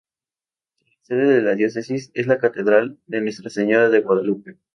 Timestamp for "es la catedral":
2.15-2.97